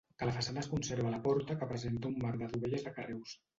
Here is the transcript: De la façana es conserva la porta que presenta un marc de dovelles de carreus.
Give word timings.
De 0.19 0.27
la 0.27 0.31
façana 0.37 0.63
es 0.63 0.69
conserva 0.71 1.11
la 1.17 1.19
porta 1.27 1.59
que 1.61 1.69
presenta 1.73 2.11
un 2.15 2.19
marc 2.25 2.43
de 2.43 2.51
dovelles 2.57 2.89
de 2.91 2.97
carreus. 2.99 3.41